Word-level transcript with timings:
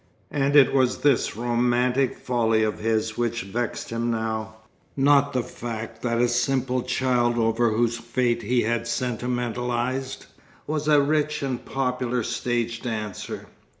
And 0.31 0.55
it 0.55 0.73
was 0.73 0.97
this 1.03 1.35
romantic 1.37 2.17
folly 2.17 2.63
of 2.63 2.79
his 2.79 3.19
which 3.19 3.43
vexed 3.43 3.91
him 3.91 4.09
now; 4.09 4.55
not 4.97 5.31
the 5.31 5.43
fact 5.43 6.01
that 6.01 6.19
a 6.19 6.27
simple 6.27 6.81
child 6.81 7.37
over 7.37 7.69
whose 7.69 7.99
fate 7.99 8.41
he 8.41 8.63
had 8.63 8.87
sentimentalized, 8.87 10.25
was 10.65 10.87
a 10.87 11.03
rich 11.03 11.43
and 11.43 11.63
popular 11.63 12.23
stage 12.23 12.81
dancer. 12.81 13.45